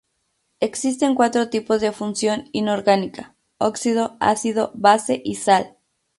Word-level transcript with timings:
Existen 0.61 1.13
cuatro 1.13 1.49
tipos 1.51 1.79
de 1.79 1.91
función 1.91 2.45
inorgánica: 2.53 3.35
óxido, 3.59 4.17
ácido, 4.19 4.71
base 4.73 5.21
y 5.23 5.35
sal. 5.35 5.77